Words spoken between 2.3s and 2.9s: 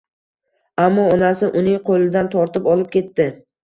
tortib